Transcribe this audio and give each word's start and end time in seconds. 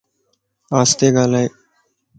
آستي 0.79 1.07
ڳالائي 1.15 1.47